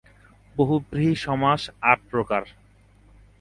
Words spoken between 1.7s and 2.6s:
আট প্রকার।